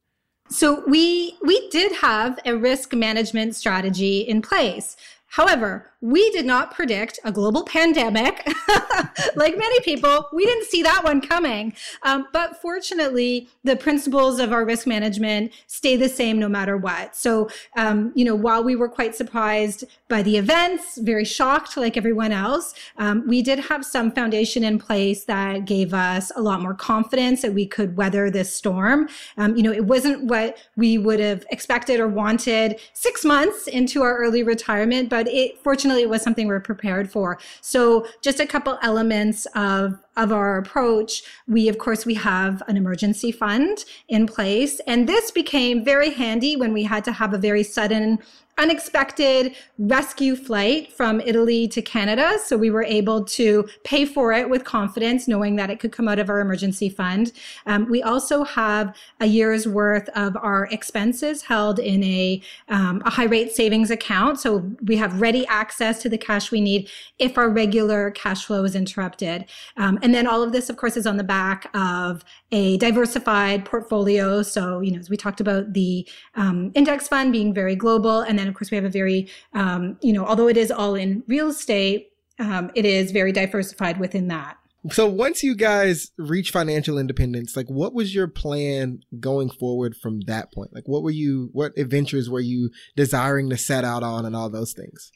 [0.51, 4.97] So we we did have a risk management strategy in place.
[5.35, 8.47] However, we did not predict a global pandemic.
[9.37, 11.73] like many people, we didn't see that one coming.
[12.03, 17.17] Um, but fortunately, the principles of our risk management stay the same no matter what.
[17.17, 21.97] So, um, you know, while we were quite surprised by the events, very shocked like
[21.97, 26.61] everyone else, um, we did have some foundation in place that gave us a lot
[26.61, 29.09] more confidence that we could weather this storm.
[29.39, 34.03] Um, you know, it wasn't what we would have expected or wanted six months into
[34.03, 37.39] our early retirement, but it fortunately it was something we're prepared for.
[37.61, 42.77] So just a couple elements of of our approach, we of course we have an
[42.77, 47.39] emergency fund in place, and this became very handy when we had to have a
[47.39, 48.19] very sudden
[48.59, 52.39] unexpected rescue flight from Italy to Canada.
[52.45, 56.07] So we were able to pay for it with confidence, knowing that it could come
[56.07, 57.33] out of our emergency fund.
[57.67, 63.11] Um, we also have a year's worth of our expenses held in a, um, a
[63.11, 64.39] high rate savings account.
[64.39, 66.89] So we have ready access to the cash we need
[67.19, 69.47] if our regular cash flow is interrupted.
[69.77, 73.65] Um, and then all of this, of course, is on the back of a diversified
[73.65, 74.43] portfolio.
[74.43, 78.21] So, you know, as we talked about the um, index fund being very global.
[78.21, 80.95] And then, of course, we have a very, um, you know, although it is all
[80.95, 84.57] in real estate, um, it is very diversified within that.
[84.91, 90.21] So once you guys reach financial independence, like what was your plan going forward from
[90.23, 90.75] that point?
[90.75, 94.51] Like what were you what adventures were you desiring to set out on and all
[94.51, 95.11] those things?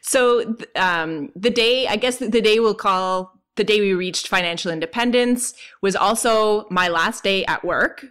[0.00, 4.72] So um, the day, I guess the day we'll call the day we reached financial
[4.72, 8.04] independence was also my last day at work.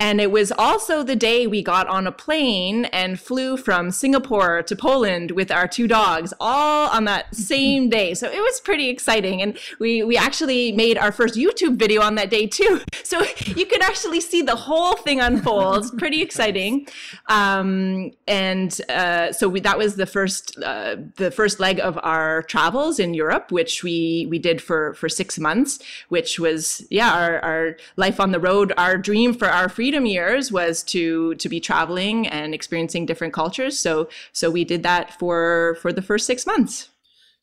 [0.00, 4.62] And it was also the day we got on a plane and flew from Singapore
[4.62, 8.14] to Poland with our two dogs, all on that same day.
[8.14, 9.42] So it was pretty exciting.
[9.42, 12.80] And we, we actually made our first YouTube video on that day too.
[13.02, 15.78] So you could actually see the whole thing unfold.
[15.78, 16.86] It's pretty exciting.
[17.26, 22.42] Um, and uh, so we, that was the first uh, the first leg of our
[22.42, 27.40] travels in Europe, which we we did for for six months, which was yeah our,
[27.40, 28.72] our life on the road.
[28.76, 33.78] Our dream for our freedom years was to to be traveling and experiencing different cultures.
[33.78, 36.90] So so we did that for for the first six months.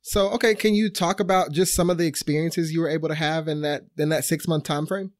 [0.03, 3.15] So okay, can you talk about just some of the experiences you were able to
[3.15, 5.11] have in that in that six month time frame?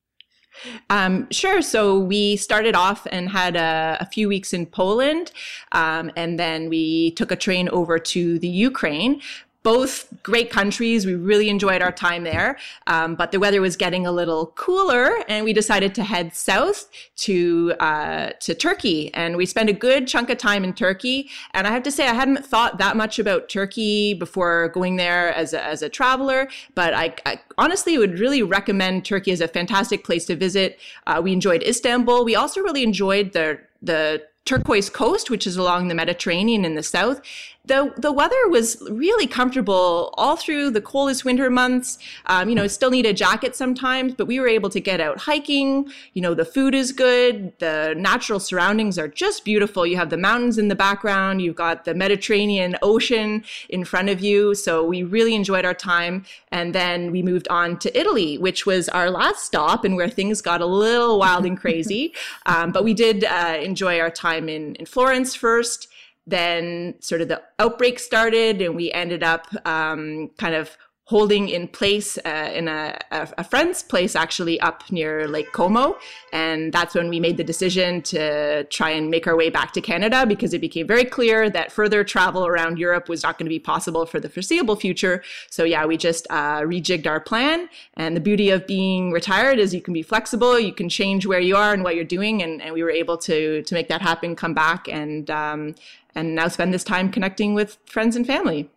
[0.89, 1.61] Um, sure.
[1.61, 5.32] So we started off and had a, a few weeks in Poland,
[5.71, 9.19] um, and then we took a train over to the Ukraine.
[9.66, 11.07] Both great countries.
[11.07, 15.07] We really enjoyed our time there, um, but the weather was getting a little cooler,
[15.28, 16.88] and we decided to head south
[17.26, 19.11] to uh, to Turkey.
[19.16, 21.30] And we spent a good chunk of time in Turkey.
[21.55, 25.34] And I have to say, I hadn't thought that much about Turkey before going there
[25.34, 26.47] as a, as a traveler.
[26.76, 30.80] But I, I honestly would really recommend Turkey as a fantastic place to visit.
[31.07, 32.24] Uh, we enjoyed Istanbul.
[32.24, 36.84] We also really enjoyed the the turquoise coast, which is along the Mediterranean in the
[36.84, 37.20] south.
[37.68, 41.97] The, the weather was really comfortable all through the coldest winter months.
[42.28, 45.18] Um, you know, still need a jacket sometimes, but we were able to get out
[45.18, 45.89] hiking.
[46.13, 47.57] You know, the food is good.
[47.59, 49.86] The natural surroundings are just beautiful.
[49.86, 51.41] You have the mountains in the background.
[51.41, 54.53] You've got the Mediterranean Ocean in front of you.
[54.53, 56.26] So we really enjoyed our time.
[56.51, 60.41] And then we moved on to Italy, which was our last stop and where things
[60.41, 62.13] got a little wild and crazy.
[62.47, 65.88] Um, but we did uh, enjoy our time in, in Florence first
[66.28, 71.68] then sort of the outbreak started and we ended up um, kind of holding in
[71.68, 75.95] place uh, in a, a, friend's place actually up near lake como
[76.34, 79.80] and that's when we made the decision to try and make our way back to
[79.80, 83.49] canada because it became very clear that further travel around europe was not going to
[83.49, 88.16] be possible for the foreseeable future so yeah we just uh, rejigged our plan and
[88.16, 91.56] the beauty of being retired is you can be flexible you can change where you
[91.56, 94.36] are and what you're doing and, and we were able to to make that happen
[94.36, 95.76] come back and um,
[96.16, 98.70] and now spend this time connecting with friends and family.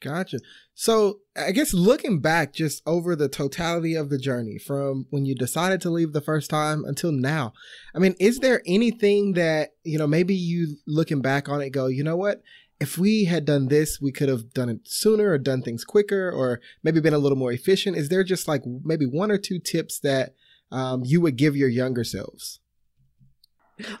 [0.00, 0.38] Gotcha.
[0.78, 5.34] So I guess looking back just over the totality of the journey from when you
[5.34, 7.54] decided to leave the first time until now,
[7.94, 11.86] I mean, is there anything that, you know, maybe you looking back on it go,
[11.86, 12.42] you know what?
[12.78, 16.30] If we had done this, we could have done it sooner or done things quicker
[16.30, 17.96] or maybe been a little more efficient.
[17.96, 20.34] Is there just like maybe one or two tips that
[20.70, 22.60] um, you would give your younger selves?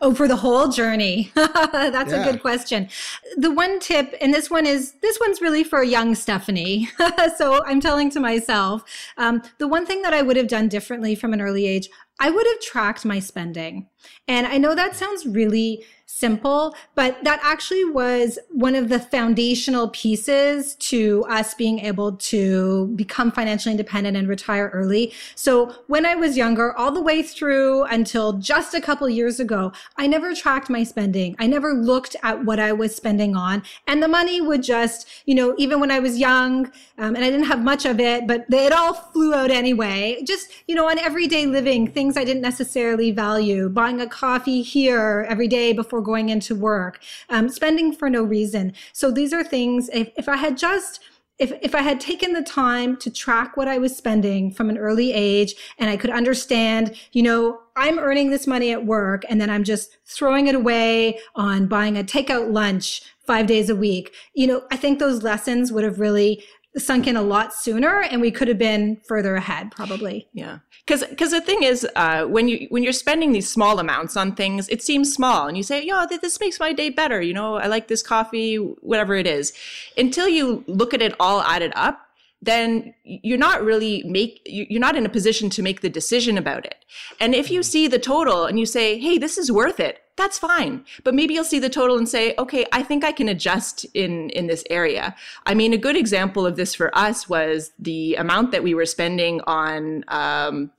[0.00, 1.30] Oh, for the whole journey.
[1.34, 2.22] That's yeah.
[2.22, 2.88] a good question.
[3.36, 6.88] The one tip, and this one is, this one's really for young Stephanie.
[7.36, 8.84] so I'm telling to myself,
[9.18, 12.30] um, the one thing that I would have done differently from an early age, I
[12.30, 13.88] would have tracked my spending.
[14.26, 19.88] And I know that sounds really simple, but that actually was one of the foundational
[19.88, 25.12] pieces to us being able to become financially independent and retire early.
[25.34, 29.72] So when I was younger, all the way through until just a couple years ago,
[29.96, 31.34] I never tracked my spending.
[31.38, 35.34] I never looked at what I was spending on and the money would just, you
[35.34, 36.66] know, even when I was young,
[36.98, 40.22] um, and I didn't have much of it, but it all flew out anyway.
[40.24, 45.26] Just, you know, on everyday living, things I didn't necessarily value, buying a coffee here
[45.28, 48.72] every day before going into work, um, spending for no reason.
[48.92, 51.00] So these are things, if, if I had just,
[51.38, 54.78] if, if I had taken the time to track what I was spending from an
[54.78, 59.38] early age and I could understand, you know, I'm earning this money at work and
[59.38, 64.14] then I'm just throwing it away on buying a takeout lunch five days a week.
[64.34, 66.42] You know, I think those lessons would have really
[66.78, 70.28] sunk in a lot sooner and we could have been further ahead probably.
[70.32, 70.58] Yeah.
[70.86, 74.34] Because because the thing is uh, when you when you're spending these small amounts on
[74.34, 77.56] things it seems small and you say yeah this makes my day better you know
[77.56, 79.52] i like this coffee whatever it is.
[79.96, 82.05] Until you look at it all added up
[82.42, 86.64] then you're not really make you're not in a position to make the decision about
[86.64, 86.84] it
[87.20, 90.38] and if you see the total and you say hey this is worth it that's
[90.38, 90.84] fine.
[91.04, 94.30] But maybe you'll see the total and say, okay, I think I can adjust in,
[94.30, 95.14] in this area.
[95.44, 98.86] I mean, a good example of this for us was the amount that we were
[98.86, 100.70] spending on, um,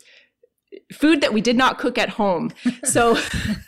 [0.91, 2.51] food that we did not cook at home.
[2.83, 3.17] So,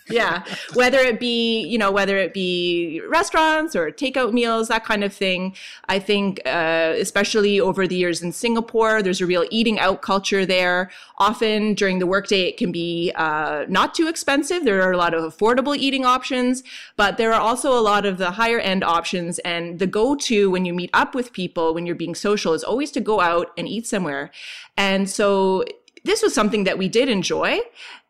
[0.09, 0.45] yeah,
[0.75, 5.13] whether it be, you know, whether it be restaurants or takeout meals, that kind of
[5.13, 5.55] thing.
[5.89, 10.45] I think, uh, especially over the years in Singapore, there's a real eating out culture
[10.45, 10.89] there.
[11.17, 14.63] Often during the workday, it can be uh, not too expensive.
[14.63, 16.63] There are a lot of affordable eating options,
[16.95, 19.39] but there are also a lot of the higher end options.
[19.39, 22.63] And the go to when you meet up with people, when you're being social, is
[22.63, 24.31] always to go out and eat somewhere.
[24.77, 25.65] And so
[26.03, 27.59] this was something that we did enjoy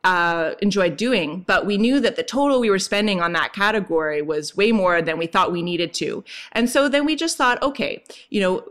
[0.04, 4.22] uh, enjoyed doing, but we knew that the total we were spending on that category
[4.22, 6.24] was way more than we thought we needed to.
[6.54, 8.66] And so then we just thought, okay, you know,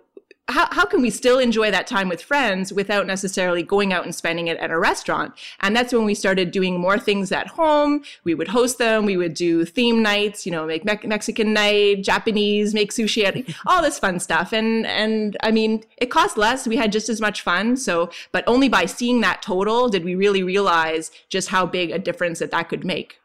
[0.49, 4.15] how, how can we still enjoy that time with friends without necessarily going out and
[4.15, 5.35] spending it at a restaurant?
[5.61, 8.03] And that's when we started doing more things at home.
[8.25, 9.05] We would host them.
[9.05, 13.83] We would do theme nights, you know, make me- Mexican night, Japanese, make sushi, all
[13.83, 14.53] this fun stuff.
[14.53, 16.67] And, and I mean, it cost less.
[16.67, 17.77] We had just as much fun.
[17.77, 21.99] So, but only by seeing that total did we really realize just how big a
[21.99, 23.21] difference that that could make.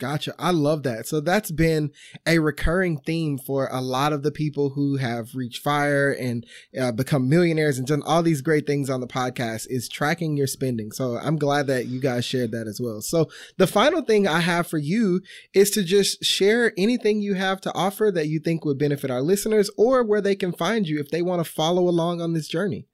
[0.00, 0.34] Gotcha.
[0.38, 1.06] I love that.
[1.06, 1.92] So that's been
[2.26, 6.46] a recurring theme for a lot of the people who have reached fire and
[6.80, 10.46] uh, become millionaires and done all these great things on the podcast is tracking your
[10.46, 10.90] spending.
[10.90, 13.02] So I'm glad that you guys shared that as well.
[13.02, 13.28] So
[13.58, 15.20] the final thing I have for you
[15.52, 19.20] is to just share anything you have to offer that you think would benefit our
[19.20, 22.48] listeners or where they can find you if they want to follow along on this
[22.48, 22.86] journey.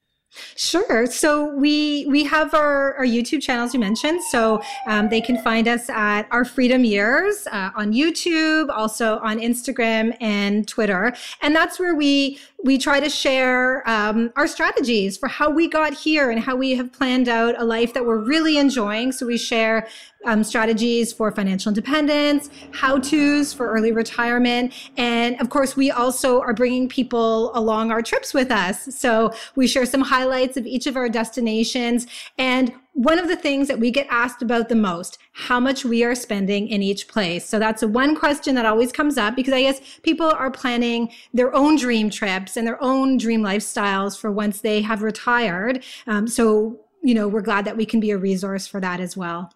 [0.54, 1.06] Sure.
[1.06, 4.22] So we we have our, our YouTube channels you mentioned.
[4.22, 9.38] So um, they can find us at Our Freedom Years uh, on YouTube, also on
[9.38, 15.28] Instagram and Twitter, and that's where we we try to share um, our strategies for
[15.28, 18.58] how we got here and how we have planned out a life that we're really
[18.58, 19.12] enjoying.
[19.12, 19.86] So we share
[20.24, 24.72] um, strategies for financial independence, how to's for early retirement.
[24.96, 28.92] And of course, we also are bringing people along our trips with us.
[28.96, 32.06] So we share some highlights of each of our destinations.
[32.38, 36.02] And one of the things that we get asked about the most, how much we
[36.02, 37.46] are spending in each place.
[37.48, 41.54] So that's one question that always comes up because I guess people are planning their
[41.54, 45.84] own dream trips and their own dream lifestyles for once they have retired.
[46.06, 49.16] Um, so, you know, we're glad that we can be a resource for that as
[49.16, 49.52] well.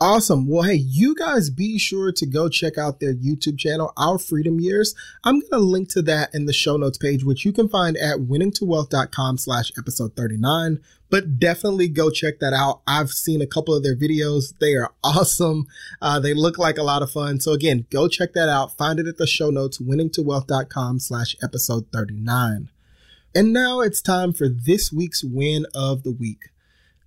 [0.00, 0.46] Awesome.
[0.46, 4.60] Well, hey, you guys be sure to go check out their YouTube channel, Our Freedom
[4.60, 4.94] Years.
[5.24, 7.96] I'm going to link to that in the show notes page, which you can find
[7.96, 10.78] at winningtowealth.com slash episode 39.
[11.10, 12.82] But definitely go check that out.
[12.86, 14.56] I've seen a couple of their videos.
[14.60, 15.66] They are awesome.
[16.00, 17.40] Uh, they look like a lot of fun.
[17.40, 18.76] So again, go check that out.
[18.76, 22.68] Find it at the show notes, winningtowealth.com slash episode 39.
[23.34, 26.50] And now it's time for this week's win of the week.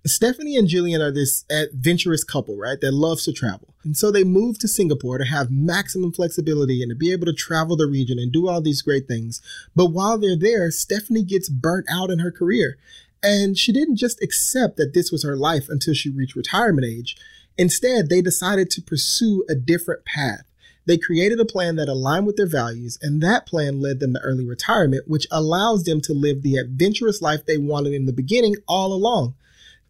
[0.04, 2.80] Stephanie and Jillian are this adventurous couple, right?
[2.80, 3.72] That loves to travel.
[3.84, 7.32] And so they moved to Singapore to have maximum flexibility and to be able to
[7.32, 9.40] travel the region and do all these great things.
[9.76, 12.78] But while they're there, Stephanie gets burnt out in her career.
[13.22, 17.16] And she didn't just accept that this was her life until she reached retirement age.
[17.56, 20.42] Instead, they decided to pursue a different path.
[20.84, 24.20] They created a plan that aligned with their values, and that plan led them to
[24.20, 28.56] early retirement, which allows them to live the adventurous life they wanted in the beginning
[28.66, 29.34] all along.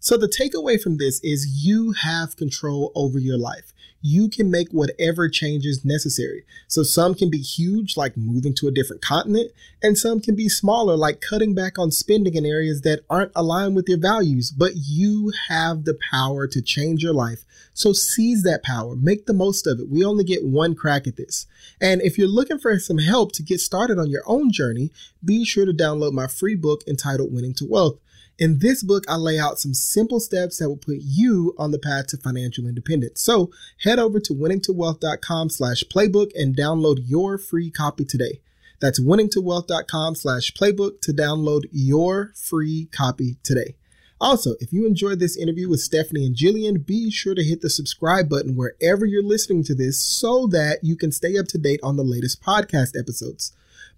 [0.05, 3.73] So the takeaway from this is you have control over your life.
[4.03, 6.45] you can make whatever changes necessary.
[6.67, 10.49] So some can be huge, like moving to a different continent, and some can be
[10.49, 14.51] smaller, like cutting back on spending in areas that aren't aligned with your values.
[14.51, 17.45] But you have the power to change your life.
[17.75, 19.89] So seize that power, make the most of it.
[19.89, 21.47] We only get one crack at this.
[21.81, 24.91] And if you're looking for some help to get started on your own journey,
[25.25, 27.99] be sure to download my free book entitled Winning to Wealth.
[28.39, 31.79] In this book, I lay out some simple steps that will put you on the
[31.79, 33.21] path to financial independence.
[33.21, 33.51] So
[33.85, 38.41] head over to winningtowealth.com slash playbook and download your free copy today.
[38.81, 43.77] That's winningtowealth.com slash playbook to download your free copy today.
[44.21, 47.69] Also, if you enjoyed this interview with Stephanie and Jillian, be sure to hit the
[47.69, 51.81] subscribe button wherever you're listening to this so that you can stay up to date
[51.83, 53.53] on the latest podcast episodes.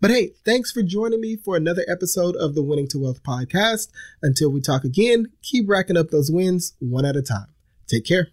[0.05, 3.88] But hey, thanks for joining me for another episode of the Winning to Wealth podcast.
[4.22, 7.46] Until we talk again, keep racking up those wins one at a time.
[7.86, 8.28] Take care.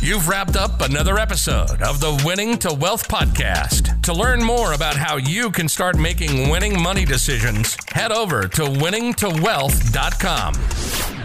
[0.00, 4.00] You've wrapped up another episode of the Winning to Wealth podcast.
[4.04, 8.62] To learn more about how you can start making winning money decisions, head over to
[8.62, 11.19] winningtowealth.com.